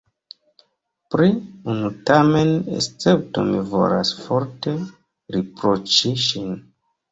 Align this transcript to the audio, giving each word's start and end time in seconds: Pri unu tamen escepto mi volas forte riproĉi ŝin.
Pri 1.15 1.27
unu 1.73 1.91
tamen 2.11 2.49
escepto 2.79 3.45
mi 3.51 3.61
volas 3.75 4.15
forte 4.25 4.75
riproĉi 5.39 6.17
ŝin. 6.27 6.61